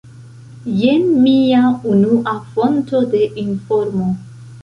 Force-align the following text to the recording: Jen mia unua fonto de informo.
Jen 0.83 1.03
mia 1.25 1.59
unua 1.91 2.33
fonto 2.55 3.03
de 3.13 3.21
informo. 3.45 4.09